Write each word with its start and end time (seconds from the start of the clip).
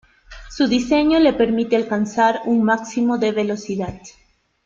Su 0.49 0.65
diseño 0.67 1.19
le 1.19 1.31
permite 1.31 1.75
alcanzar 1.75 2.41
un 2.47 2.63
máximo 2.63 3.19
de 3.19 3.31
velocidad. 3.33 3.99